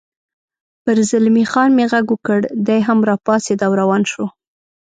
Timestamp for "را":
3.07-3.15